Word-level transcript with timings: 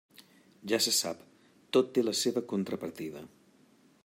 Ja 0.71 0.79
se 0.85 0.93
sap, 0.99 1.21
tot 1.77 1.93
té 1.99 2.07
la 2.09 2.17
seva 2.25 2.47
contrapartida. 2.55 3.27